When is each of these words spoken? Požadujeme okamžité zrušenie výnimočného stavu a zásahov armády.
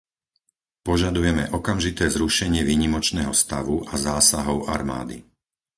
Požadujeme 0.87 1.43
okamžité 1.59 2.05
zrušenie 2.15 2.61
výnimočného 2.71 3.33
stavu 3.41 3.77
a 3.91 4.01
zásahov 4.05 4.57
armády. 4.77 5.17